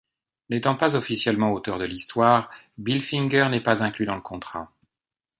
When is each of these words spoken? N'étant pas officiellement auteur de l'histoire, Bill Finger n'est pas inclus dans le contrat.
N'étant 0.49 0.73
pas 0.75 0.95
officiellement 0.95 1.51
auteur 1.51 1.77
de 1.77 1.83
l'histoire, 1.85 2.49
Bill 2.79 3.03
Finger 3.03 3.47
n'est 3.51 3.61
pas 3.61 3.83
inclus 3.83 4.07
dans 4.07 4.15
le 4.15 4.21
contrat. 4.21 4.71